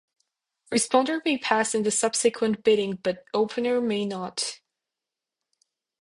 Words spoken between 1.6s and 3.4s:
in the subsequent bidding but